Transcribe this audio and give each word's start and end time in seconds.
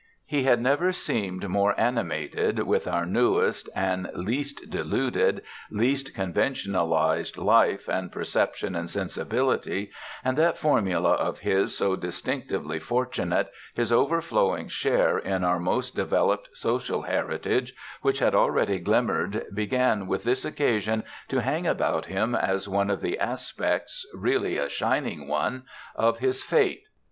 He 0.25 0.41
had 0.45 0.59
never 0.59 0.91
seemed 0.91 1.47
more 1.47 1.79
animated 1.79 2.63
with 2.63 2.87
our 2.87 3.05
newest 3.05 3.69
and 3.75 4.09
least 4.15 4.67
deluded, 4.71 5.43
least 5.69 6.15
conventionalised 6.15 7.37
life 7.37 7.87
and 7.87 8.11
perception 8.11 8.75
and 8.75 8.89
sensibility, 8.89 9.91
and 10.23 10.39
that 10.39 10.57
formula 10.57 11.11
of 11.11 11.41
his 11.41 11.77
so 11.77 11.95
distinctively 11.95 12.79
fortunate, 12.79 13.51
his 13.75 13.91
overflowing 13.91 14.69
share 14.69 15.19
in 15.19 15.43
our 15.43 15.59
most 15.59 15.95
developed 15.95 16.49
social 16.51 17.03
heritage 17.03 17.75
which 18.01 18.17
had 18.17 18.33
already 18.33 18.79
glimmered, 18.79 19.45
began 19.53 20.07
with 20.07 20.23
this 20.23 20.43
occasion 20.43 21.03
to 21.27 21.41
hang 21.43 21.67
about 21.67 22.07
him 22.07 22.33
as 22.33 22.67
one 22.67 22.89
of 22.89 23.01
the 23.01 23.19
aspects, 23.19 24.03
really 24.15 24.57
a 24.57 24.67
shining 24.67 25.27
one, 25.27 25.63
of 25.93 26.17
his 26.17 26.41
fate. 26.41 26.85